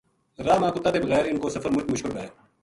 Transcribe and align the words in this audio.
راہ 0.45 0.59
ما 0.61 0.69
کتا 0.75 0.89
تے 0.93 0.99
بغیر 1.05 1.23
اِنھ 1.27 1.41
کو 1.41 1.47
سفر 1.55 1.69
مُچ 1.75 1.85
مشکل 1.93 2.11
وھے 2.15 2.25